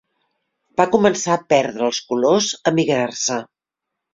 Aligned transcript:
Va 0.81 0.87
començar 0.95 1.35
a 1.35 1.43
perdre 1.55 1.85
els 1.89 2.01
colors, 2.09 2.51
a 2.65 2.75
migrar-se 2.81 3.43